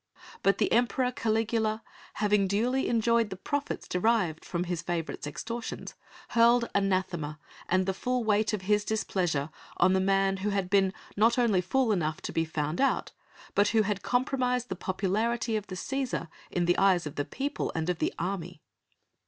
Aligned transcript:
But 0.41 0.57
the 0.57 0.71
Emperor 0.71 1.11
Caligula, 1.11 1.83
having 2.15 2.47
duly 2.47 2.87
enjoyed 2.87 3.29
the 3.29 3.35
profits 3.35 3.87
derived 3.87 4.43
from 4.43 4.63
his 4.63 4.81
favourite's 4.81 5.27
extortions, 5.27 5.93
hurled 6.29 6.67
anathema 6.73 7.37
and 7.69 7.85
the 7.85 7.93
full 7.93 8.23
weight 8.23 8.51
of 8.51 8.63
his 8.63 8.83
displeasure 8.83 9.51
on 9.77 9.93
the 9.93 9.99
man 9.99 10.37
who 10.37 10.49
had 10.49 10.71
been 10.71 10.91
not 11.15 11.37
only 11.37 11.61
fool 11.61 11.91
enough 11.91 12.19
to 12.21 12.31
be 12.33 12.45
found 12.45 12.81
out, 12.81 13.11
but 13.53 13.67
who 13.67 13.83
had 13.83 14.01
compromised 14.01 14.69
the 14.69 14.75
popularity 14.75 15.55
of 15.55 15.67
the 15.67 15.75
Cæsar 15.75 16.29
in 16.49 16.65
the 16.65 16.79
eyes 16.79 17.05
of 17.05 17.13
the 17.13 17.23
people 17.23 17.71
and 17.75 17.87
of 17.87 17.99
the 17.99 18.11
army. 18.17 18.63